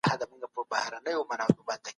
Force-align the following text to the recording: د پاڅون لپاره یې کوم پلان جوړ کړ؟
د 0.03 0.03
پاڅون 0.07 0.19
لپاره 0.43 0.97
یې 1.05 1.13
کوم 1.17 1.27
پلان 1.29 1.49
جوړ 1.55 1.65
کړ؟ 1.83 1.87